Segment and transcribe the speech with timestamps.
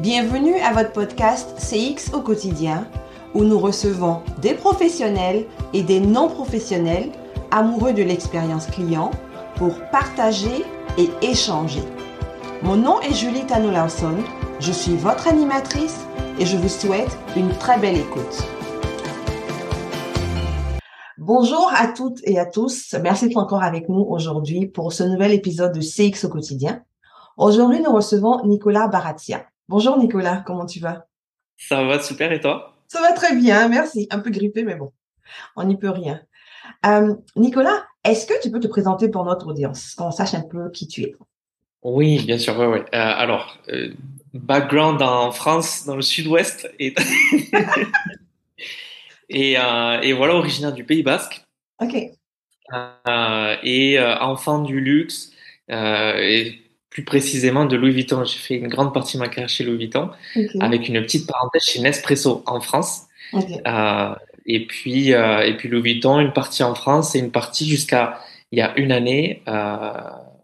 [0.00, 2.86] Bienvenue à votre podcast CX au quotidien,
[3.34, 7.10] où nous recevons des professionnels et des non-professionnels
[7.50, 9.10] amoureux de l'expérience client
[9.56, 10.64] pour partager
[10.98, 11.82] et échanger.
[12.62, 13.72] Mon nom est Julie Tano
[14.60, 16.06] je suis votre animatrice
[16.38, 18.44] et je vous souhaite une très belle écoute.
[21.16, 22.94] Bonjour à toutes et à tous.
[23.02, 26.84] Merci d'être encore avec nous aujourd'hui pour ce nouvel épisode de CX au quotidien.
[27.36, 29.44] Aujourd'hui, nous recevons Nicolas Baratia.
[29.70, 31.06] Bonjour Nicolas, comment tu vas?
[31.58, 32.74] Ça va super et toi?
[32.86, 34.06] Ça va très bien, merci.
[34.10, 34.94] Un peu grippé, mais bon,
[35.56, 36.22] on n'y peut rien.
[36.86, 40.70] Euh, Nicolas, est-ce que tu peux te présenter pour notre audience, qu'on sache un peu
[40.70, 41.14] qui tu es?
[41.82, 42.78] Oui, bien sûr, oui, oui.
[42.78, 43.92] Euh, alors, euh,
[44.32, 46.94] background en France, dans le sud-ouest, et,
[49.28, 51.44] et, voilà, originaire du Pays Basque.
[51.78, 51.94] Ok.
[53.64, 55.30] et enfant du luxe,
[55.68, 56.67] et
[56.98, 58.24] plus précisément de Louis Vuitton.
[58.24, 60.10] J'ai fait une grande partie de ma carrière chez Louis Vuitton,
[60.58, 63.02] avec une petite parenthèse chez Nespresso en France.
[63.34, 64.14] Euh,
[64.46, 68.18] et puis, euh, et puis Louis Vuitton, une partie en France et une partie jusqu'à
[68.50, 69.92] il y a une année euh,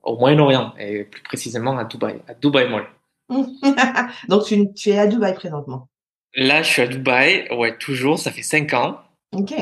[0.05, 2.87] au Moyen-Orient et plus précisément à Dubaï, à Dubaï Mall.
[4.29, 5.89] Donc tu, tu, es à Dubaï présentement.
[6.37, 8.21] Là, je suis à Dubaï, ouais, toujours.
[8.21, 9.01] Ça fait cinq ans.
[9.33, 9.55] Ok.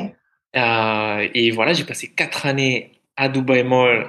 [0.55, 4.09] et voilà, j'ai passé quatre années à Dubai Mall,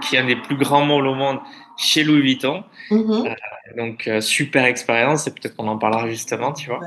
[0.00, 1.38] qui est un des plus grands malls au monde,
[1.76, 2.64] chez Louis Vuitton.
[2.90, 3.28] Mm-hmm.
[3.28, 3.34] Euh,
[3.76, 6.80] donc euh, super expérience et peut-être qu'on en parlera justement, tu vois.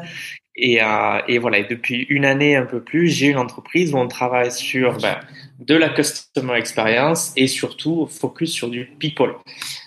[0.56, 3.98] Et, euh, et, voilà, et depuis une année un peu plus, j'ai une entreprise où
[3.98, 5.18] on travaille sur ben,
[5.60, 9.36] de la customer experience et surtout focus sur du people,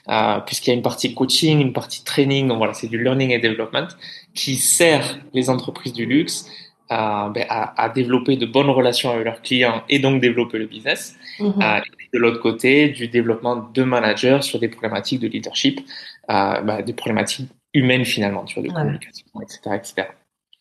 [0.09, 3.31] euh, puisqu'il y a une partie coaching, une partie training, donc voilà, c'est du learning
[3.31, 3.89] et development
[4.35, 6.51] qui sert les entreprises du luxe
[6.95, 11.17] à, ben, à, développer de bonnes relations avec leurs clients et donc développer le business.
[11.41, 11.55] Mhm.
[11.61, 11.81] Euh,
[12.12, 15.81] de l'autre côté, du développement de managers sur des problématiques de leadership,
[16.31, 19.59] euh, bah, des problématiques humaines finalement, vois, de communication, etc.
[19.75, 20.09] etc.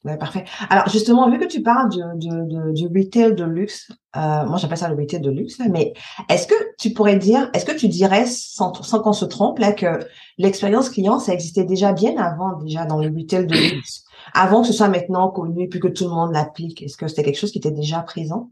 [0.04, 0.44] Ouais, parfait.
[0.70, 4.78] Alors justement, vu que tu parles du, du, du retail de luxe, euh, moi j'appelle
[4.78, 5.94] ça le retail de luxe, mais
[6.30, 9.72] est-ce que tu pourrais dire, est-ce que tu dirais sans, sans qu'on se trompe là
[9.72, 10.00] que
[10.38, 14.04] l'expérience client ça existait déjà bien avant déjà dans le retail de luxe,
[14.34, 16.82] avant que ce soit maintenant connu puis que tout le monde l'applique.
[16.82, 18.52] Est-ce que c'était quelque chose qui était déjà présent?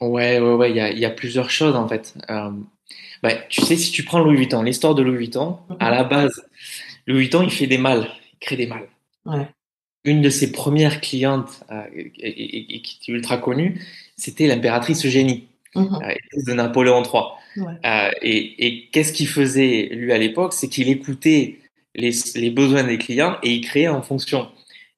[0.00, 2.14] Ouais, ouais, ouais, il y a, y a, plusieurs choses en fait.
[2.28, 2.50] Euh,
[3.22, 6.44] bah, tu sais, si tu prends Louis Vuitton, l'histoire de Louis Vuitton, à la base,
[7.06, 8.88] Louis Vuitton, il fait des mâles, il crée des mâles.
[9.24, 9.48] Ouais.
[10.04, 13.80] Une de ses premières clientes, euh, et, et, qui est ultra connue,
[14.16, 16.00] c'était l'impératrice Eugénie, mhm.
[16.02, 17.22] euh, de Napoléon III.
[17.56, 17.72] Ouais.
[17.86, 20.52] Euh, et, et qu'est-ce qu'il faisait, lui, à l'époque?
[20.52, 21.60] C'est qu'il écoutait
[21.94, 24.48] les, les besoins des clients et il créait en fonction.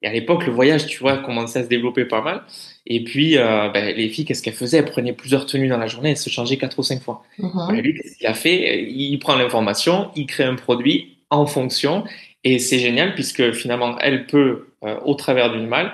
[0.02, 2.42] Et à l'époque, le voyage, tu vois, commençait à se développer pas mal.
[2.86, 4.78] Et puis, euh, ben, les filles, qu'est-ce qu'elles faisaient?
[4.78, 7.24] Elles prenaient plusieurs tenues dans la journée, elles se changeaient quatre ou cinq fois.
[7.38, 8.84] Ben, lui, qu'est-ce qu'il a fait?
[8.84, 12.04] Il prend l'information, il crée un produit en fonction,
[12.44, 15.92] et c'est génial puisque finalement, elle peut, euh, au travers d'une malle,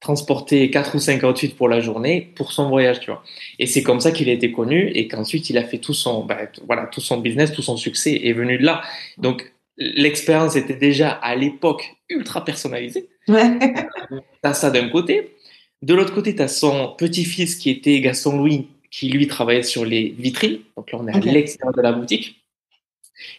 [0.00, 3.22] transporter quatre ou cinq outfits pour la journée pour son voyage, tu vois.
[3.58, 6.24] Et c'est comme ça qu'il a été connu et qu'ensuite il a fait tout son,
[6.24, 8.82] ben, voilà, tout son business, tout son succès est venu de là.
[9.16, 13.08] Donc l'expérience était déjà à l'époque ultra personnalisée.
[13.28, 13.58] Ouais.
[14.42, 15.36] T'as ça d'un côté.
[15.82, 19.84] De l'autre côté, tu as son petit-fils qui était Gaston Louis, qui lui travaillait sur
[19.84, 20.60] les vitrines.
[20.76, 22.42] Donc là, on est à l'extérieur de la boutique.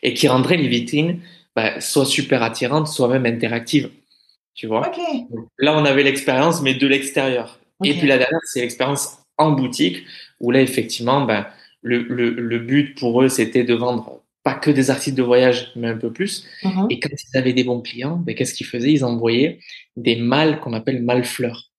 [0.03, 1.19] Et qui rendrait les vitrines
[1.55, 3.89] bah, soit super attirantes, soit même interactives.
[4.53, 4.91] Tu vois?
[5.29, 7.59] Donc Là, on avait l'expérience, mais de l'extérieur.
[7.83, 10.03] Et puis la dernière, c'est l'expérience en boutique,
[10.39, 11.45] où là, effectivement, ben,
[11.81, 15.71] le, le, le but pour eux, c'était de vendre pas que des articles de voyage,
[15.75, 16.45] mais un peu plus.
[16.63, 16.85] Mhm.
[16.91, 18.93] Et quand ils avaient des bons clients, ben, qu'est-ce qu'ils faisaient?
[18.93, 19.59] Ils envoyaient
[19.97, 21.71] des mâles qu'on appelle mâles fleurs.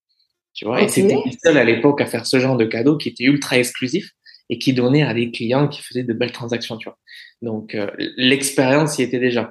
[0.52, 3.10] Tu vois, et c'était les seuls à l'époque à faire ce genre de cadeau qui
[3.10, 4.12] était ultra exclusif
[4.48, 6.98] et qui donnait à des clients qui faisaient de belles transactions, tu vois.
[7.40, 9.48] Donc euh, l'expérience y était déjà.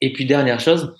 [0.00, 0.94] Et puis dernière chose,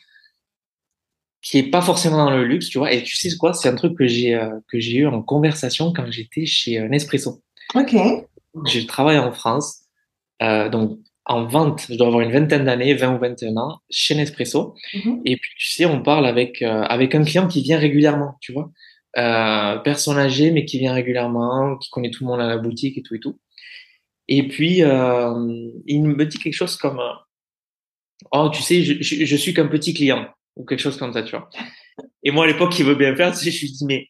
[1.41, 2.93] qui est pas forcément dans le luxe, tu vois.
[2.93, 3.55] Et tu sais quoi?
[3.55, 6.89] C'est un truc que j'ai euh, que j'ai eu en conversation quand j'étais chez euh,
[6.89, 7.41] Nespresso.
[7.75, 7.95] Ok.
[8.67, 9.85] J'ai travaillé en France,
[10.43, 14.15] euh, donc en vente, je dois avoir une vingtaine d'années, 20 ou 21 ans, chez
[14.15, 14.75] Nespresso.
[14.93, 15.23] Mhm.
[15.25, 18.53] Et puis, tu sais, on parle avec, euh, avec un client qui vient régulièrement, tu
[18.53, 18.71] vois.
[19.17, 22.99] Euh, personne âgée, mais qui vient régulièrement, qui connaît tout le monde à la boutique
[22.99, 23.39] et tout et tout.
[24.29, 25.33] Et puis, euh,
[25.87, 27.01] il me dit quelque chose comme,
[28.33, 31.23] oh, tu sais, je, je, je suis qu'un petit client, ou quelque chose comme ça,
[31.23, 31.49] tu vois.
[32.23, 34.09] Et moi, à l'époque, il veut bien faire, tu sais, je lui dis, mais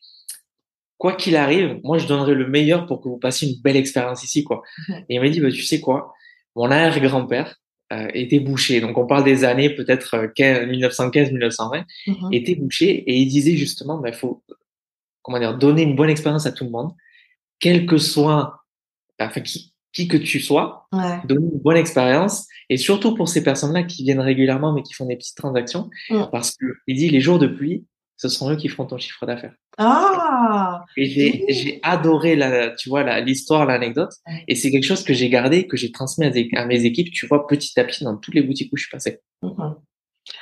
[0.98, 4.24] quoi qu'il arrive, moi, je donnerai le meilleur pour que vous passiez une belle expérience
[4.24, 4.62] ici, quoi.
[4.88, 5.04] Mhm.
[5.08, 6.12] Et il m'a dit, bah, tu sais quoi,
[6.56, 7.56] mon arrière-grand-père
[7.92, 12.32] euh, était boucher, donc on parle des années peut-être euh, 1915-1920, Mhm.
[12.32, 14.42] était boucher, et il disait justement, il faut,
[15.22, 16.92] comment dire, donner une bonne expérience à tout le monde,
[17.60, 18.64] quel que soit,
[19.20, 21.20] enfin, qui, qui que tu sois, Ouais.
[21.26, 25.06] donner une bonne expérience, et surtout pour ces personnes-là qui viennent régulièrement mais qui font
[25.06, 26.24] des petites transactions, Mm.
[26.32, 27.84] parce que il dit les jours de pluie,
[28.16, 29.54] ce sont eux qui feront ton chiffre d'affaires.
[29.78, 34.12] Ah, Et j'ai j'ai adoré la, tu vois, la- l'histoire, l'anecdote,
[34.48, 37.10] et c'est quelque chose que j'ai gardé, que j'ai transmis à, des- à mes équipes,
[37.12, 39.20] tu vois, petit à petit dans toutes les boutiques où je suis passé.
[39.42, 39.74] Mhm.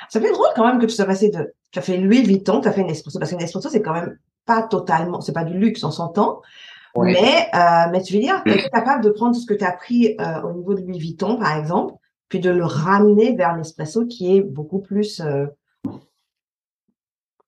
[0.09, 2.61] Ça fait drôle quand même que tu sois passé de, tu as fait Louis Vuitton,
[2.61, 5.43] tu as fait une espresso, parce qu'une espresso, c'est quand même pas totalement, c'est pas
[5.43, 6.41] du luxe, on s'entend.
[6.95, 7.11] Ouais.
[7.13, 9.63] Mais, euh, mais tu veux dire, tu es capable de prendre tout ce que tu
[9.65, 11.95] as appris euh, au niveau de Louis Vuitton, par exemple,
[12.29, 15.47] puis de le ramener vers l'espresso qui est beaucoup plus euh,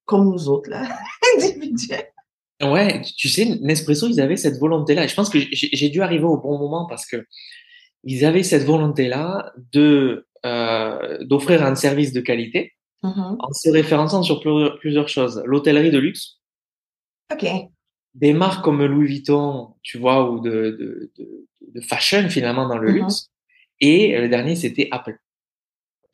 [0.06, 0.88] comme nous autres, là,
[1.36, 2.06] individuel.
[2.62, 5.06] Ouais, tu sais, Nespresso, ils avaient cette volonté-là.
[5.06, 7.26] Je pense que j'ai dû arriver au bon moment parce que
[8.02, 12.72] ils avaient cette volonté-là de euh, d'offrir un service de qualité
[13.02, 13.36] Mhm.
[13.40, 15.42] en se référençant sur plusieurs, plusieurs choses.
[15.44, 16.40] L'hôtellerie de luxe,
[17.30, 17.46] OK.
[18.14, 22.78] des marques comme Louis Vuitton, tu vois, ou de, de, de, de fashion finalement dans
[22.78, 22.96] le Mhm.
[23.02, 23.28] luxe.
[23.80, 25.18] Et le dernier, c'était Apple.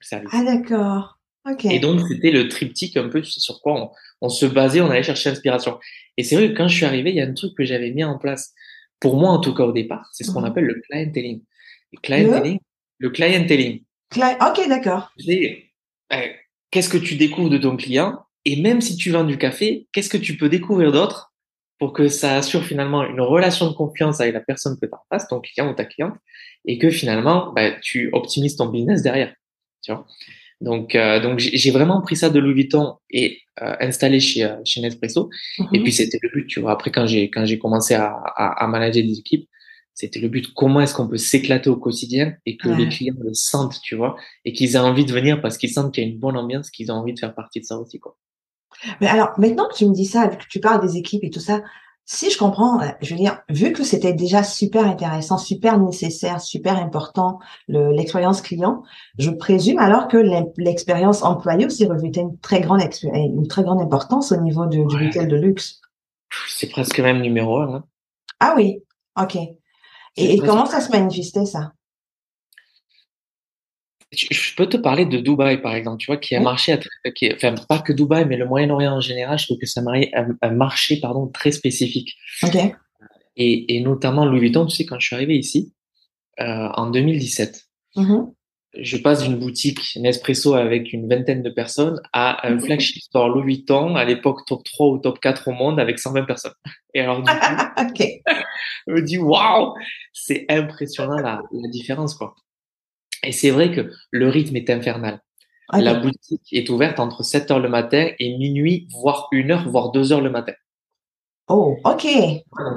[0.00, 0.30] le service.
[0.32, 1.18] Ah, d'accord.
[1.50, 1.64] OK.
[1.66, 3.80] Et donc, c'était le triptyque un peu sur quoi
[4.20, 5.78] on, on se basait, on allait chercher l'inspiration.
[6.16, 7.90] Et c'est vrai que quand je suis arrivé, il y a un truc que j'avais
[7.90, 8.52] mis en place,
[9.00, 10.46] pour moi en tout cas au départ, c'est ce qu'on Mhm.
[10.46, 11.42] appelle le clienteling.
[11.92, 12.58] Le clienteling,
[12.98, 13.82] le clienteling,
[14.14, 15.10] Cla- OK, d'accord.
[15.18, 15.64] c'est
[16.12, 16.16] euh,
[16.70, 18.20] qu'est-ce que tu découvres de ton client?
[18.44, 21.32] Et même si tu vends du café, qu'est-ce que tu peux découvrir d'autre
[21.78, 25.00] pour que ça assure finalement une relation de confiance avec la personne que tu en
[25.10, 26.14] face, ton client ou ta cliente,
[26.64, 29.34] et que finalement bah, tu optimises ton business derrière.
[29.82, 30.06] Tu vois?
[30.62, 34.56] Donc, euh, donc j'ai vraiment pris ça de Louis Vuitton et euh, installé chez, euh,
[34.64, 35.28] chez Nespresso.
[35.72, 35.82] Et Mhm.
[35.84, 36.72] puis c'était le but, tu vois.
[36.72, 38.06] Après, quand j'ai quand j'ai commencé à,
[38.36, 39.48] à, à manager des équipes,
[39.94, 40.54] c'était le but.
[40.54, 42.76] Comment est-ce qu'on peut s'éclater au quotidien et que Ouais.
[42.76, 44.16] les clients le sentent, tu vois,
[44.46, 46.70] et qu'ils aient envie de venir parce qu'ils sentent qu'il y a une bonne ambiance,
[46.70, 48.16] qu'ils ont envie de faire partie de ça aussi, quoi.
[49.00, 51.40] Mais alors, maintenant que tu me dis ça, que tu parles des équipes et tout
[51.40, 51.62] ça,
[52.04, 56.40] si je comprends, euh, je veux dire, vu que c'était déjà super intéressant, super nécessaire,
[56.40, 57.38] super important,
[57.68, 58.82] le- l'expérience client,
[59.18, 60.18] je présume alors que
[60.58, 62.80] l'expérience employée aussi revêtait une très grande,
[63.14, 65.06] une très grande importance au niveau du, du Ouais.
[65.06, 65.80] retail de luxe.
[66.48, 67.74] C'est presque même numéro un.
[67.74, 67.84] Hein.
[68.40, 68.82] Ah oui,
[69.20, 69.36] ok.
[69.36, 71.72] Et, et comment ça se manifestait, ça?
[74.12, 76.44] Je peux te parler de Dubaï, par exemple, tu vois, qui a Oui.
[76.44, 76.78] marché,
[77.14, 79.80] qui est- enfin, pas que Dubaï, mais le Moyen-Orient en général, je trouve que ça
[79.80, 82.14] a un, un marché, pardon, très spécifique.
[82.42, 82.56] Ok.
[83.36, 85.72] Et, et notamment Louis Vuitton, tu sais, quand je suis arrivé ici,
[86.40, 87.62] euh, en 2017,
[87.96, 88.32] Mhm.
[88.78, 93.44] je passe d'une boutique Nespresso avec une vingtaine de personnes à un flagship store Louis
[93.54, 96.52] Vuitton, à l'époque top 3 ou top 4 au monde, avec 120 personnes.
[96.92, 97.32] Et alors, du coup,
[98.86, 99.72] je me dis, waouh,
[100.12, 102.34] c'est impressionnant la, la différence, quoi.
[103.22, 105.20] Et c'est vrai que le rythme est infernal.
[105.72, 105.80] Ok.
[105.80, 109.90] La boutique est ouverte entre 7 heures le matin et minuit, voire 1 heure, voire
[109.92, 110.52] 2 heures le matin.
[111.48, 112.06] Oh, ok.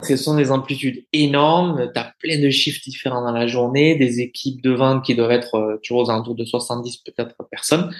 [0.03, 1.91] Ce sont des amplitudes énormes.
[1.93, 5.31] Tu as plein de chiffres différents dans la journée, des équipes de vente qui doivent
[5.31, 7.93] être, euh, tu vois, aux alentours de 70 peut-être personnes.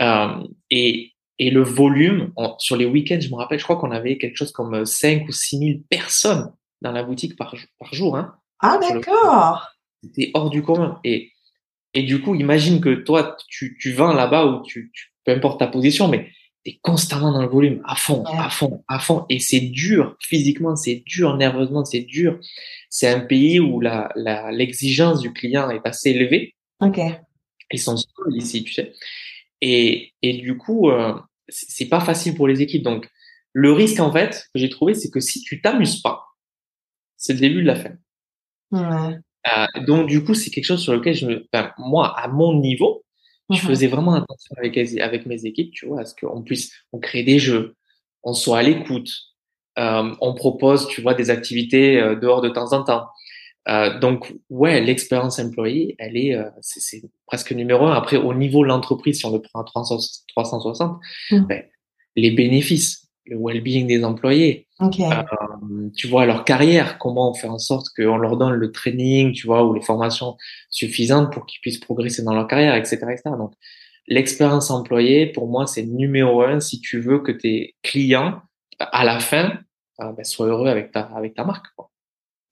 [0.00, 0.28] Euh,
[0.70, 4.18] et, et le volume, on- sur les week-ends, je me rappelle, je crois qu'on avait
[4.18, 6.52] quelque chose comme 5 ou 6 000 personnes
[6.82, 8.16] dans la boutique par, jou- par jour.
[8.16, 8.34] Hein.
[8.60, 9.68] Ah, d'accord.
[10.02, 11.00] C'était hors du commun.
[11.04, 11.30] Et,
[11.94, 15.60] et du coup, imagine que toi, tu, tu vends là-bas ou tu, tu, peu importe
[15.60, 16.30] ta position, mais
[16.64, 19.26] tu es constamment dans le volume, à fond, à fond, à fond.
[19.28, 22.38] Et c'est dur, physiquement, c'est dur, nerveusement, c'est dur.
[22.90, 26.54] C'est un pays où la, la, l'exigence du client est assez élevée.
[26.80, 27.00] Ok.
[27.70, 28.92] Ils sont seuls ici, tu sais.
[29.60, 31.14] Et, et du coup, euh,
[31.48, 32.82] c'est pas facile pour les équipes.
[32.82, 33.08] Donc,
[33.52, 36.24] le risque, en fait, que j'ai trouvé, c'est que si tu t'amuses pas,
[37.16, 37.92] c'est le début de la fin.
[38.72, 39.16] Ouais.
[39.46, 42.58] Euh, donc du coup, c'est quelque chose sur lequel je me, enfin, moi, à mon
[42.60, 43.04] niveau,
[43.50, 43.68] je Mhm.
[43.68, 47.38] faisais vraiment attention avec, mes équipes, tu vois, à ce qu'on puisse, on crée des
[47.38, 47.76] jeux,
[48.22, 49.10] on soit à l'écoute,
[49.78, 53.06] euh, on propose, tu vois, des activités euh, dehors de temps en temps.
[53.68, 57.92] Euh, donc ouais, l'expérience employée, elle est, euh, c'est presque numéro un.
[57.94, 59.98] Après, au niveau de l'entreprise, si on le prend à 300
[60.34, 60.98] 360,
[61.30, 61.46] Mhm.
[61.46, 61.62] ben,
[62.16, 64.98] les bénéfices, le well-being des employés, Ok.
[65.70, 69.32] Euh, tu vois, leur carrière, comment on fait en sorte qu'on leur donne le training,
[69.32, 70.36] tu vois, ou les formations
[70.70, 73.22] suffisantes pour qu'ils puissent progresser dans leur carrière, etc., etc.
[73.38, 73.52] Donc,
[74.06, 78.40] l'expérience employée, pour moi, c'est numéro un si tu veux que tes clients,
[78.78, 79.58] à la fin,
[80.00, 81.66] euh, ben, soient heureux avec ta, avec ta marque.
[81.76, 81.90] Quoi.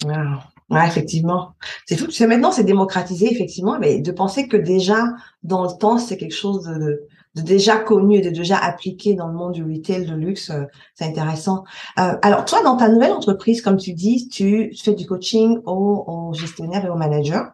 [0.04, 0.38] Wow.
[0.70, 1.52] Ouais, effectivement.
[1.86, 5.04] C'est sais, maintenant, c'est démocratisé, effectivement, mais de penser que déjà,
[5.42, 9.26] dans le temps, c'est quelque chose de, de, déjà connu et de déjà appliqué dans
[9.26, 11.64] le monde du retail de luxe, euh, c'est intéressant.
[11.98, 16.04] Euh, alors, toi, dans ta nouvelle entreprise, comme tu dis, tu fais du coaching aux,
[16.06, 17.44] aux gestionnaires et aux managers.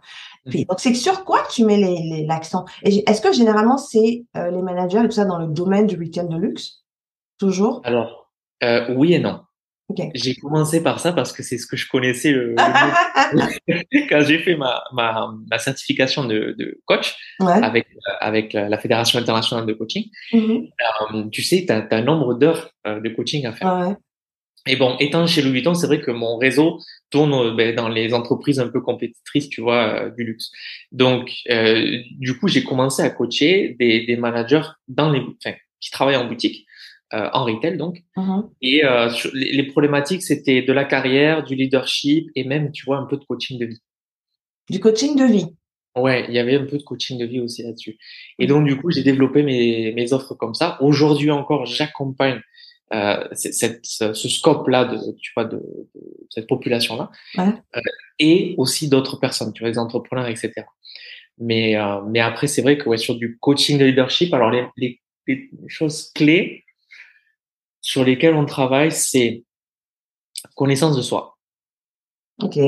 [0.49, 2.65] Puis, donc, c'est sur quoi tu mets les, les, l'accent?
[2.83, 5.87] Et j- est-ce que généralement, c'est euh, les managers et tout ça dans le domaine
[5.87, 6.85] du retail de luxe?
[7.39, 7.83] Toujours?
[7.85, 8.31] Alors,
[8.63, 9.41] euh, oui et non.
[10.15, 12.55] J'ai commencé par ça parce que c'est ce que je connaissais le,
[14.11, 17.87] quand j'ai fait ma, ma, ma certification de, de coach avec,
[18.21, 20.05] avec la Fédération internationale de coaching.
[20.33, 20.71] Mm-hmm.
[21.15, 23.97] Euh, tu sais, tu as, un nombre d'heures euh, de coaching à faire.
[24.67, 26.79] Et bon, étant chez Louis Vuitton, c'est vrai que mon réseau
[27.11, 30.51] tourne euh, ben, dans les entreprises un peu compétitrices, tu vois, du luxe.
[30.93, 35.91] Donc, euh, du coup, j'ai commencé à coacher des, des managers dans les, enfin, qui
[35.91, 36.67] travaillent en boutique
[37.15, 38.03] euh, en retail donc.
[38.19, 38.51] Uh-huh.
[38.61, 43.07] Et euh, les, problématiques, c'était de la carrière, du leadership et même, tu vois, un
[43.07, 43.81] peu de coaching de vie.
[44.69, 45.47] Du coaching de vie.
[45.97, 47.97] Ouais, il y avait un peu de coaching de vie aussi là-dessus.
[48.39, 50.77] Et donc, du coup, j'ai développé mes, mes offres comme ça.
[50.83, 52.43] Aujourd'hui encore, j'accompagne
[52.93, 57.55] euh, cette, ce, scope-là de, tu vois, de, de cette population-là, ouais.
[58.19, 60.53] et aussi d'autres personnes, tu vois, les entrepreneurs, etc.
[61.39, 65.01] Mais, mais après, c'est vrai que ouais, sur du coaching de leadership, alors les, les,
[65.27, 66.65] les choses clés,
[67.89, 69.45] sur lesquels on travaille, c'est
[70.57, 71.39] connaissance de soi.
[72.43, 72.59] Ok.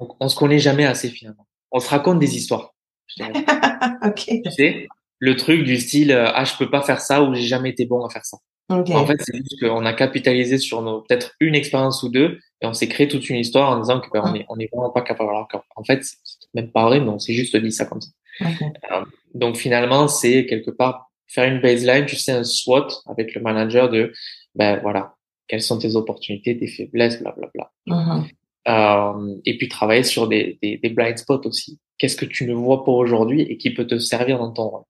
[0.00, 1.46] On, on se connaît jamais assez finalement.
[1.70, 2.74] On se raconte des histoires.
[3.20, 4.24] ok.
[4.26, 4.88] Tu sais,
[5.20, 7.86] le truc du style euh, ah je peux pas faire ça ou j'ai jamais été
[7.86, 8.38] bon à faire ça.
[8.68, 8.96] Okay.
[8.96, 12.66] En fait, c'est juste qu'on a capitalisé sur nos peut-être une expérience ou deux et
[12.66, 14.90] on s'est créé toute une histoire en disant que ben, on est on est vraiment
[14.90, 15.30] pas capable.
[15.30, 18.10] Alors en fait, c'est même pas vrai, mais on s'est juste dit ça comme ça.
[18.40, 18.64] Okay.
[18.90, 23.40] Euh, donc finalement, c'est quelque part faire une baseline, tu sais, un SWOT avec le
[23.40, 24.12] manager de
[24.54, 27.72] ben voilà, quelles sont tes opportunités, tes faiblesses, blablabla.
[27.88, 28.30] Uh-huh.
[28.68, 31.80] Euh, et puis travailler sur des, des, des blind spots aussi.
[31.96, 34.82] Qu'est-ce que tu ne vois pas aujourd'hui et qui peut te servir dans ton rôle?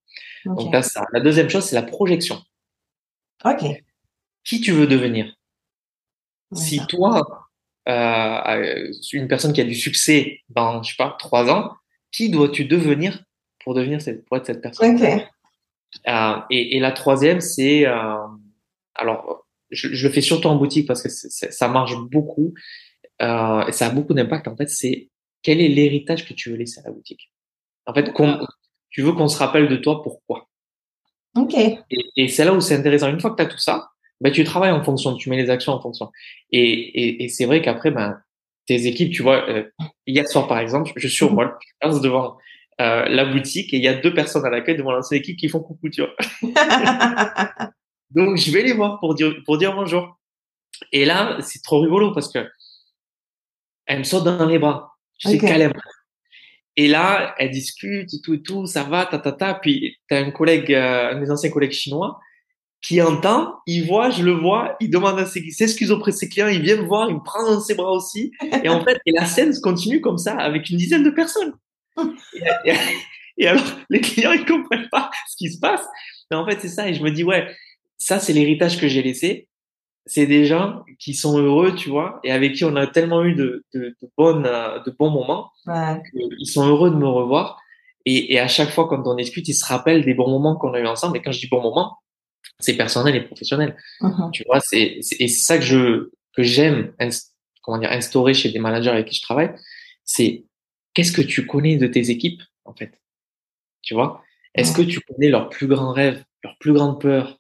[0.45, 0.65] Okay.
[0.65, 1.05] Donc là, ça.
[1.13, 2.43] La deuxième chose, c'est la projection.
[3.45, 3.65] Ok.
[4.45, 5.27] Qui tu veux devenir?
[6.51, 6.87] Ouais, Si ça.
[6.87, 7.47] toi,
[7.89, 11.73] euh, une personne qui a du succès dans, je sais pas, trois ans,
[12.11, 13.23] qui dois-tu devenir
[13.63, 14.97] pour devenir cette, pour être cette personne?
[14.97, 15.29] Ok.
[16.07, 18.17] Euh, et, et la troisième, c'est euh,
[18.95, 21.69] alors je, je, le fais surtout en boutique parce que c est, c est, ça
[21.69, 22.55] marche beaucoup
[23.23, 24.49] euh, et ça a beaucoup d'impact.
[24.49, 25.11] En fait, c'est
[25.43, 27.31] quel est l'héritage que tu veux laisser à la boutique?
[27.87, 28.13] En fait,
[28.91, 30.49] tu veux qu'on se rappelle de toi pourquoi?
[31.37, 31.55] Ok.
[31.55, 31.79] Et,
[32.17, 33.09] et c'est là où c'est intéressant.
[33.09, 35.51] Une fois que tu as tout ça, ben, tu travailles en fonction, tu mets les
[35.51, 36.11] actions en fonction.
[36.51, 38.21] Et, et, et c'est vrai qu'après, ben,
[38.67, 39.65] tes équipes, tu vois, euh,
[40.07, 42.37] hier soir par exemple, je survole, je passe devant
[42.81, 45.49] euh, la boutique et il y a deux personnes à l'accueil devant l'ancienne équipe qui
[45.49, 46.15] font coucou, tu vois.
[48.11, 50.19] Donc je vais les voir pour dire pour dire bonjour.
[50.93, 52.47] Et là, c'est trop rigolo parce que
[53.87, 54.97] elle me saute dans les bras.
[55.19, 55.47] Je sais Okay.
[55.47, 55.73] qu'elle aime.
[56.77, 59.55] Et là, elle discute et tout et tout, ça va, ta ta ta.
[59.55, 62.21] Puis t'as un collègue, euh, un de mes anciens collègues chinois,
[62.81, 66.17] qui entend, il voit, je le vois, il demande à ses, il s'excuse auprès de
[66.17, 68.31] ses clients, il vient me voir, il me prend dans ses bras aussi.
[68.63, 71.55] Et en fait, et la scène se continue comme ça avec une dizaine de personnes.
[72.65, 72.77] Et, et,
[73.39, 75.85] et alors, les clients, ils comprennent pas ce qui se passe.
[76.31, 76.89] Mais en fait, c'est ça.
[76.89, 77.49] Et je me dis, ouais,
[77.99, 79.49] ça, c'est l'héritage que j'ai laissé.
[80.07, 83.35] C'est des gens qui sont heureux, tu vois, et avec qui on a tellement eu
[83.35, 85.51] de, de, de bonnes, de bons moments.
[85.67, 86.01] Ouais.
[86.15, 87.61] Ils sont heureux de me revoir.
[88.07, 90.73] Et, et à chaque fois, quand on discute, ils se rappellent des bons moments qu'on
[90.73, 91.19] a eu ensemble.
[91.19, 91.99] Et quand je dis bons moments,
[92.59, 93.77] c'est personnel et professionnel.
[94.01, 94.31] Uh-huh.
[94.31, 96.95] Tu vois, c'est, c'est, et c'est ça que je, que j'aime,
[97.61, 99.55] comment dire, instaurer chez des managers avec qui je travaille.
[100.05, 100.47] C'est,
[100.95, 102.99] qu'est-ce que tu connais de tes équipes, en fait?
[103.83, 104.23] Tu vois?
[104.55, 107.39] Est-ce que tu connais leurs plus grands rêves, leurs plus grandes peurs,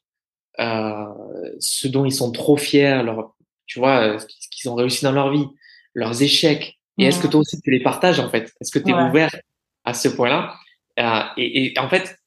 [0.58, 3.34] ce dont ils sont trop fiers, leur,
[3.66, 5.46] tu vois, ce qu'ils ont réussi dans leur vie,
[5.94, 6.78] leurs échecs.
[6.98, 8.52] Et est-ce que toi aussi tu les partages en fait?
[8.60, 9.02] Est-ce que tu es Ouais.
[9.08, 9.34] ouvert
[9.84, 10.54] à ce point-là?
[10.98, 12.18] Euh, et, et en fait,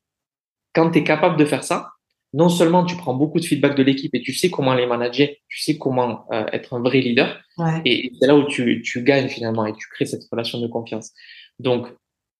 [0.73, 1.89] quand tu es capable de faire ça,
[2.33, 5.27] non seulement tu prends beaucoup de feedback de l'équipe et tu sais comment les manager,
[5.49, 7.81] tu sais comment euh, être un vrai leader, Ouais.
[7.83, 11.11] et c'est là où tu, tu gagnes finalement et tu crées cette relation de confiance.
[11.59, 11.87] Donc,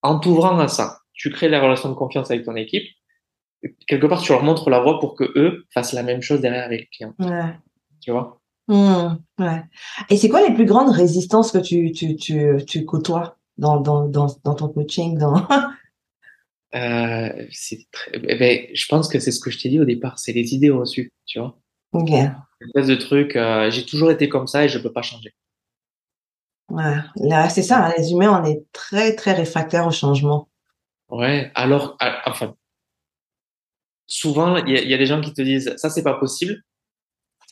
[0.02, 2.88] en t'ouvrant à ça, tu crées la relation de confiance avec ton équipe.
[3.88, 6.66] Quelque part, tu leur montres la voie pour que eux fassent la même chose derrière
[6.66, 7.14] avec les clients.
[7.20, 7.56] Ouais.
[8.02, 8.42] Tu vois?
[8.68, 9.64] Mmh, ouais.
[10.10, 14.08] Et c'est quoi les plus grandes résistances que tu, tu, tu, tu côtoies dans, dans,
[14.08, 15.36] dans, dans ton coaching dans...
[16.76, 17.30] euh,
[17.92, 18.12] très...
[18.14, 20.54] eh ben, Je pense que c'est ce que je t'ai dit au départ, c'est les
[20.54, 21.58] idées reçues, tu vois
[21.92, 22.12] Ok.
[22.12, 25.34] Une espèce de truc, euh, j'ai toujours été comme ça et je peux pas changer.
[26.70, 26.96] Ouais.
[27.18, 30.48] Là, c'est ça, hein, les humains, on est très, très réfractaires au changement.
[31.10, 32.56] Ouais, alors, enfin,
[34.12, 36.62] souvent, il y, y, a des gens qui te disent, ça, c'est pas possible.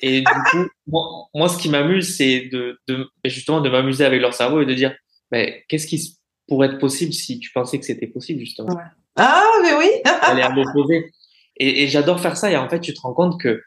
[0.01, 4.22] Et du coup, moi, moi, ce qui m'amuse, c'est de, de, justement de m'amuser avec
[4.22, 4.94] leur cerveau et de dire,
[5.32, 8.74] ben, qu'est-ce qui pourrait être possible si tu pensais que c'était possible, justement?
[8.75, 8.84] Ouais.
[9.16, 9.89] Ah, mais oui!
[10.22, 11.12] Aller à l'opposé.
[11.58, 12.51] Et, et j'adore faire ça.
[12.51, 13.62] Et en fait, tu te rends compte que,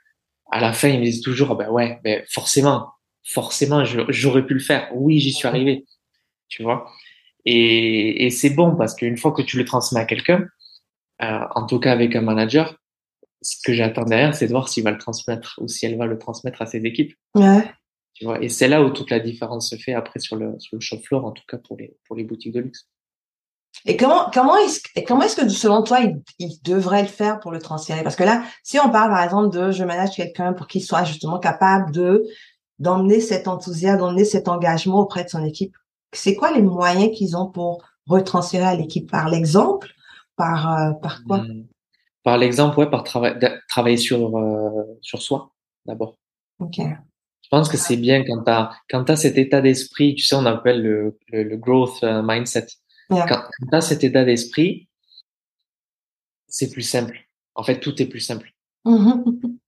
[0.50, 2.90] à la fin, ils me disent toujours, ben ouais, ben forcément,
[3.24, 4.88] forcément, j'aurais pu le faire.
[4.92, 5.86] Oui, j'y suis arrivé.
[6.48, 6.90] Tu vois?
[7.46, 10.46] Et, et c'est bon parce qu'une fois que tu le transmets à quelqu'un,
[11.22, 12.76] euh, en tout cas avec un manager,
[13.42, 16.06] ce que j'attends derrière, c'est de voir s'il va le transmettre ou si elle va
[16.06, 17.14] le transmettre à ses équipes.
[17.34, 17.70] Ouais.
[18.14, 20.76] Tu vois, et c'est là où toute la différence se fait après sur le, sur
[20.76, 22.88] le shop floor, en tout cas pour les, pour les boutiques de luxe.
[23.86, 26.00] Et comment, comment est-ce, comment est-ce que selon toi,
[26.38, 28.02] il, devrait le faire pour le transférer?
[28.02, 31.04] Parce que là, si on parle par exemple de je manage quelqu'un pour qu'il soit
[31.04, 32.24] justement capable de,
[32.78, 35.74] d'emmener cet enthousiasme, d'emmener cet engagement auprès de son équipe,
[36.12, 39.10] c'est quoi les moyens qu'ils ont pour retransférer à l'équipe?
[39.10, 39.88] Par l'exemple?
[40.36, 41.38] Par, euh, par quoi?
[41.38, 41.64] Mmh.
[42.22, 45.52] Par l'exemple, ouais, par travailler sur, euh, sur soi,
[45.86, 46.16] d'abord.
[46.60, 46.78] Ok.
[46.78, 50.36] Je pense que c'est bien quand tu as, quand as cet état d'esprit, tu sais,
[50.36, 52.66] on appelle le, le, growth euh, mindset.
[53.10, 54.88] Quand tu as cet état d'esprit,
[56.46, 57.26] c'est plus simple.
[57.54, 58.52] En fait, tout est plus simple.
[58.86, 59.56] Mm-hmm.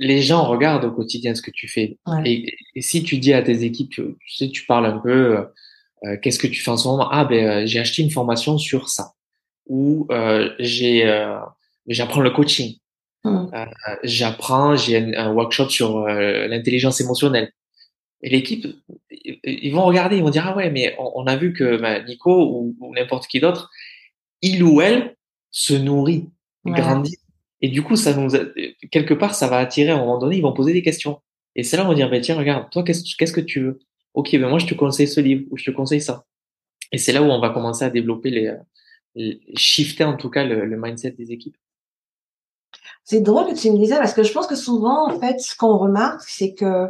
[0.00, 1.98] Les gens regardent au quotidien ce que tu fais.
[2.24, 5.48] Et, si tu dis à tes équipes, tu, sais, tu parles un peu,
[6.04, 7.08] euh, qu'est-ce que tu fais en ce moment?
[7.10, 9.14] Ah, ben, j'ai acheté une formation sur ça
[9.68, 11.38] où euh, j'ai euh,
[11.86, 12.76] j'apprends le coaching.
[13.26, 13.66] Euh,
[14.04, 17.52] j'apprends, j'ai un, workshop sur l'intelligence émotionnelle.
[18.22, 18.66] Et l'équipe,
[19.10, 22.74] ils vont regarder, ils vont dire ah ouais, mais on, a vu que bah, Nico
[22.80, 23.70] ou, n'importe qui d'autre,
[24.40, 25.16] il ou elle
[25.50, 26.30] se nourrit,
[26.64, 27.18] grandit.
[27.60, 28.30] Et du coup, ça nous,
[28.90, 31.20] quelque part, ça va attirer à un moment donné, ils vont poser des questions.
[31.54, 33.80] Et c'est là, on va dire, bah, tiens, regarde, toi, qu'est-ce, qu'est-ce que tu veux?
[34.14, 36.24] Ok, ben moi, je te conseille ce livre ou je te conseille ça.
[36.92, 38.52] Et c'est là où on va commencer à développer les,
[39.54, 41.56] shifter en tout cas le, mindset des équipes.
[43.04, 45.56] C'est drôle que tu me disais parce que je pense que souvent, en fait, ce
[45.56, 46.88] qu'on remarque, c'est que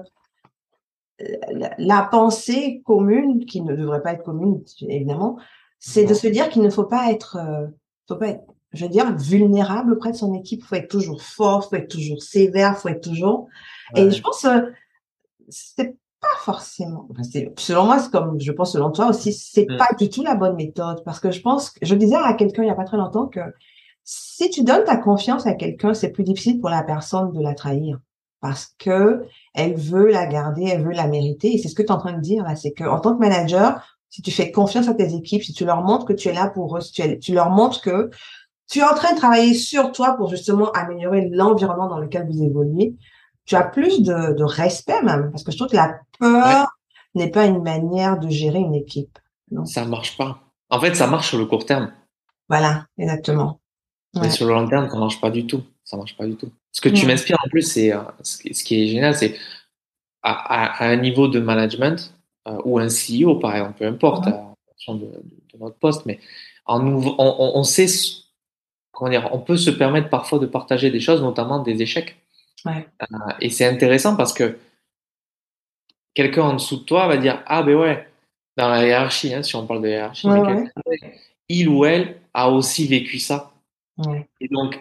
[1.78, 5.38] la, pensée commune, qui ne devrait pas être commune, évidemment,
[5.78, 7.66] c'est de se dire qu'il ne faut pas être, euh,
[8.08, 10.60] faut pas être, je veux dire, vulnérable auprès de son équipe.
[10.62, 13.48] Il faut être toujours fort, il faut être toujours sévère, il faut être toujours.
[13.96, 14.60] Et je pense, euh,
[15.48, 17.08] c'est pas forcément.
[17.56, 19.76] selon moi, c'est comme je pense selon toi aussi, c'est mm.
[19.76, 22.68] pas du tout la bonne méthode parce que je pense, je disais à quelqu'un il
[22.68, 23.40] y a pas très longtemps que
[24.04, 27.54] si tu donnes ta confiance à quelqu'un, c'est plus difficile pour la personne de la
[27.54, 27.98] trahir
[28.40, 31.88] parce que elle veut la garder, elle veut la mériter et c'est ce que tu
[31.88, 34.50] es en train de dire là, c'est que en tant que manager, si tu fais
[34.50, 36.92] confiance à tes équipes, si tu leur montres que tu es là pour eux, si
[36.92, 38.10] tu, tu leur montres que
[38.68, 42.42] tu es en train de travailler sur toi pour justement améliorer l'environnement dans lequel vous
[42.42, 42.96] évoluez,
[43.48, 46.68] tu as plus de, de, respect même, parce que je trouve que la peur
[47.14, 49.18] n'est pas une manière de gérer une équipe.
[49.50, 49.64] Non?
[49.64, 50.42] Ça marche pas.
[50.68, 51.90] En fait, ça marche sur le court terme.
[52.50, 53.60] Voilà, exactement.
[54.20, 55.62] Mais sur le long terme, ça marche pas du tout.
[55.82, 56.50] Ça marche pas du tout.
[56.72, 59.34] Ce que tu m'inspires en plus, c'est euh, ce qui est génial, c'est
[60.22, 62.14] à, à, un niveau de management
[62.46, 66.20] euh, ou un CEO, par exemple, peu importe, en fonction de, de, notre poste, mais
[66.66, 67.86] en, on, on, on sait
[68.92, 72.16] comment dire, on peut se permettre parfois de partager des choses, notamment des échecs.
[72.64, 72.86] Ouais.
[73.02, 74.58] Euh, et c'est intéressant parce que
[76.14, 78.08] quelqu'un en dessous de toi va dire Ah, ben ouais,
[78.56, 80.26] dans la hiérarchie, hein, si on parle de hiérarchie,
[81.48, 83.52] il ou elle a aussi vécu ça.
[84.40, 84.78] Et donc,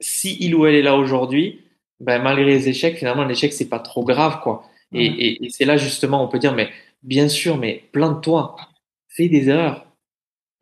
[0.00, 1.64] si il ou elle est là aujourd'hui,
[2.00, 4.64] ben, malgré les échecs, finalement, l'échec, c'est pas trop grave, quoi.
[4.92, 6.68] Et, et, c'est là, justement, on peut dire Mais
[7.02, 8.56] bien sûr, mais plante-toi,
[9.08, 9.86] fais des erreurs.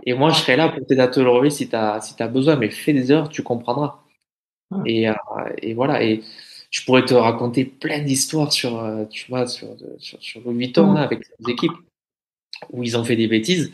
[0.05, 2.29] Et moi, je serai là pour t'aider à te relever si tu as, si as
[2.29, 4.01] besoin, mais fais des erreurs, tu comprendras.
[4.87, 5.15] Et, euh,
[5.59, 6.03] et voilà.
[6.03, 6.23] Et
[6.71, 10.93] je pourrais te raconter plein d'histoires sur, euh, tu vois, sur, sur, sur Louis Vuitton,
[10.93, 11.73] là, avec les équipes,
[12.71, 13.73] où ils ont fait des bêtises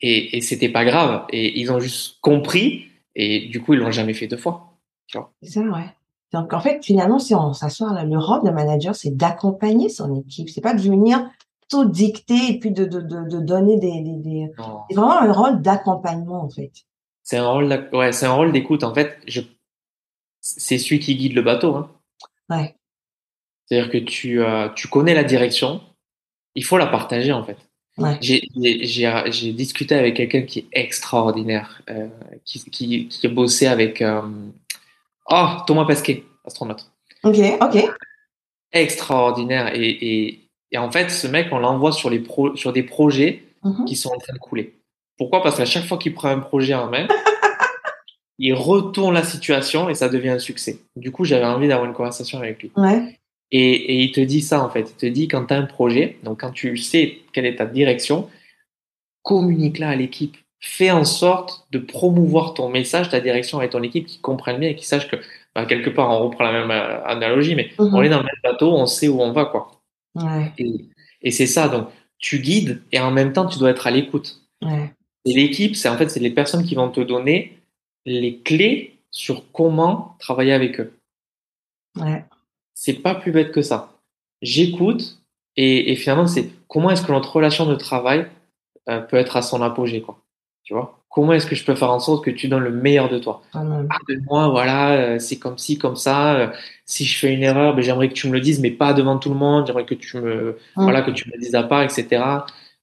[0.00, 1.26] et, et c'était pas grave.
[1.30, 4.78] Et ils ont juste compris et du coup, ils l'ont jamais fait deux fois.
[5.42, 5.90] C'est ça, ouais.
[6.32, 10.50] Donc, en fait, finalement, si on s'assoit le rôle de manager, c'est d'accompagner son équipe.
[10.50, 11.30] C'est pas de venir
[11.70, 14.46] tout dicter et puis de, de, de, de donner des, des, des...
[14.88, 16.70] c'est vraiment un rôle d'accompagnement, en fait.
[17.22, 18.84] C'est un rôle, ouais, c'est un rôle d'écoute.
[18.84, 19.40] En fait, je,
[20.40, 21.90] c'est celui qui guide le bateau, hein.
[22.50, 22.74] Ouais.
[23.66, 25.80] C'est-à-dire que tu, euh, tu connais la direction,
[26.54, 27.56] il faut la partager en fait.
[27.98, 28.16] Ouais.
[28.20, 32.06] J'ai discuté avec quelqu'un qui est extraordinaire, euh,
[32.44, 34.22] qui, qui, qui, a bossé avec euh,
[35.30, 36.90] oh, Thomas Pesquet, astronaute.
[37.24, 37.84] Ok, ok.
[38.72, 39.74] Extraordinaire.
[39.74, 43.42] Et, et, et en fait, ce mec, on l'envoie sur, les pro, sur des projets
[43.64, 43.84] mm-hmm.
[43.84, 44.78] qui sont en train de couler.
[45.16, 45.42] Pourquoi?
[45.42, 47.08] Parce qu'à chaque fois qu'il prend un projet en main,
[48.38, 50.78] il retourne la situation et ça devient un succès.
[50.96, 52.70] Du coup, j'avais envie d'avoir une conversation avec lui.
[52.76, 53.18] Ouais.
[53.50, 54.90] Et, et, il te dit ça en fait.
[54.90, 57.66] Il te dit quand tu as un projet, donc quand tu sais quelle est ta
[57.66, 58.28] direction,
[59.22, 60.36] communique-la à l'équipe.
[60.60, 64.70] Fais en sorte de promouvoir ton message, ta direction avec ton équipe qui comprennent bien
[64.70, 65.16] et qui sachent que
[65.54, 67.94] bah, quelque part on reprend la même euh, analogie, mais mhm.
[67.94, 69.70] on est dans le même bateau, on sait où on va quoi.
[70.14, 70.52] Ouais.
[70.58, 70.84] Et,
[71.22, 71.68] et c'est ça.
[71.68, 74.42] Donc tu guides et en même temps tu dois être à l'écoute.
[74.62, 74.92] Ouais.
[75.24, 77.57] Et l'équipe, c'est en fait c'est les personnes qui vont te donner
[78.06, 80.92] les clés sur comment travailler avec eux.
[81.96, 82.24] Ouais.
[82.74, 83.92] C'est pas plus bête que ça.
[84.42, 85.18] J'écoute
[85.60, 88.28] et, finalement, c'est comment est-ce que notre relation de travail
[88.88, 90.20] euh, peut être à son apogée, quoi.
[90.62, 91.00] Tu vois?
[91.08, 93.42] Comment est-ce que je peux faire en sorte que tu donnes le meilleur de toi?
[93.54, 93.64] Ah
[94.08, 96.36] de moi, voilà, euh, c'est comme ci, comme ça.
[96.36, 96.48] euh,
[96.86, 99.18] si je fais une erreur, ben, j'aimerais que tu me le dises, mais pas devant
[99.18, 99.66] tout le monde.
[99.66, 100.82] J'aimerais que tu me, Mm.
[100.82, 102.22] voilà, que tu me le dises à part, etc.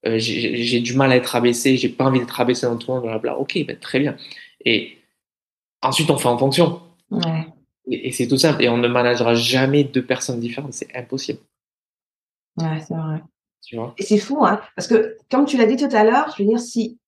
[0.03, 2.95] J'ai j'ai du mal à être abaissé, j'ai pas envie d'être abaissé dans tout le
[2.95, 3.37] monde, blablabla.
[3.39, 4.17] Ok, ben, très bien.
[4.65, 4.97] Et
[5.87, 6.81] ensuite, on fait en fonction.
[7.11, 7.47] Ouais.
[7.87, 8.63] Et, et c'est tout simple.
[8.63, 10.73] Et on ne managera jamais deux personnes différentes.
[10.73, 11.39] C'est impossible.
[12.57, 13.21] Ouais, c'est vrai.
[13.63, 13.93] Tu vois?
[13.97, 16.47] Et c'est fou, hein, parce que comme tu l'as dit tout à l'heure, je veux
[16.47, 16.99] dire, si,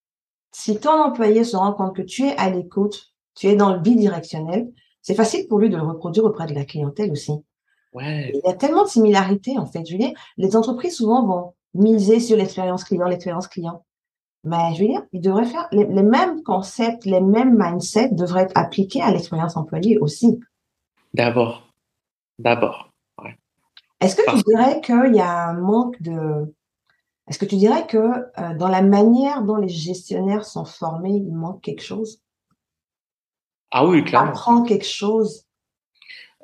[0.52, 3.80] si ton employé se rend compte que tu es à l'écoute, tu es dans le
[3.80, 4.68] bidirectionnel,
[5.04, 7.34] c'est facile pour lui de le reproduire auprès de la clientèle aussi.
[7.94, 8.32] Ouais.
[8.34, 9.86] Il y a tellement de similarités, en fait.
[9.86, 13.86] Je veux dire, les entreprises souvent vont miser sur l'expérience client, l'expérience client.
[14.48, 18.44] Mais je veux dire, ils devraient faire les, les mêmes concepts, les mêmes mindsets devraient
[18.44, 20.40] être appliqués à l'expérience employée aussi.
[21.14, 21.68] D'abord.
[22.40, 22.92] D'abord.
[24.00, 26.54] Est-ce que tu dirais qu'il y a un manque de...
[27.28, 31.34] Est-ce que tu dirais que euh, dans la manière dont les gestionnaires sont formés, il
[31.34, 32.22] manque quelque chose?
[33.72, 34.30] Ah oui, clairement.
[34.30, 35.46] Apprend quelque chose?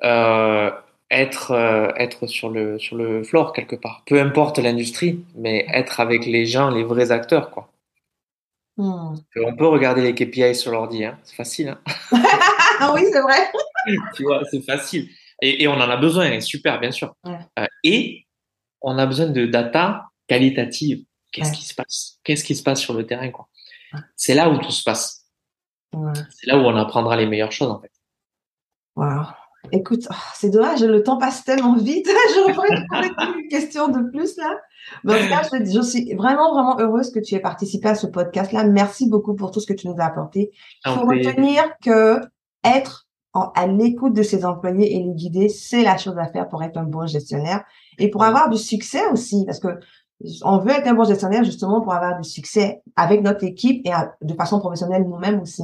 [0.03, 0.71] Euh,
[1.11, 4.01] être, euh, être sur le, sur le floor quelque part.
[4.07, 7.69] Peu importe l'industrie, mais être avec les gens, les vrais acteurs, quoi.
[8.77, 9.15] Hmm.
[9.45, 11.19] On peut regarder les KPI sur l'ordi, hein.
[11.23, 11.81] C'est facile, hein.
[12.93, 13.51] Oui, c'est vrai.
[14.15, 15.09] Tu vois, c'est facile.
[15.41, 17.13] Et, et on en a besoin, et super, bien sûr.
[17.23, 17.37] Ouais.
[17.59, 18.25] Euh, et
[18.81, 21.03] on a besoin de data qualitative.
[21.31, 21.55] Qu'est-ce Ouais.
[21.57, 22.19] qui se passe?
[22.23, 23.47] Qu'est-ce qui se passe sur le terrain, quoi?
[23.93, 23.99] Ouais.
[24.15, 25.25] C'est là où tout se passe.
[26.31, 27.91] C'est là où on apprendra les meilleures choses, en fait.
[28.95, 29.25] Wow.
[29.71, 32.07] Écoute, oh, c'est dommage, le temps passe tellement vite.
[32.35, 32.63] J'aurais pas
[33.37, 34.59] une question de plus là.
[35.03, 37.95] Mais en tout cas, je, je suis vraiment, vraiment heureuse que tu aies participé à
[37.95, 38.65] ce podcast-là.
[38.65, 40.51] Merci beaucoup pour tout ce que tu nous as apporté.
[40.85, 42.19] Il faut retenir que
[42.63, 46.47] être en- à l'écoute de ses employés et les guider, c'est la chose à faire
[46.49, 47.63] pour être un bon gestionnaire
[47.97, 49.79] et pour avoir du succès aussi, parce que
[50.43, 53.91] on veut être un bon gestionnaire justement pour avoir du succès avec notre équipe et
[53.91, 55.63] à- de façon professionnelle nous-mêmes aussi.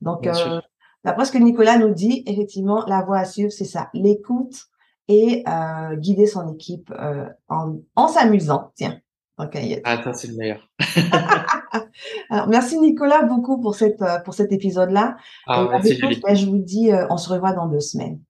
[0.00, 0.60] Donc, euh,
[1.04, 4.66] d'après ce que Nicolas nous dit, effectivement, la voie à suivre, c'est ça, l'écoute
[5.08, 8.72] et euh, guider son équipe euh, en, en s'amusant.
[8.76, 8.98] Tiens.
[9.38, 9.54] Ok.
[9.54, 9.80] yes.
[9.84, 10.68] Ah, ça, c'est le meilleur.
[12.30, 15.16] Alors, merci Nicolas beaucoup pour cette euh, pour cet épisode-là.
[15.46, 16.20] Ah, Et merci, Julie.
[16.24, 18.20] ben, je vous dis, euh, on se revoit dans deux semaines.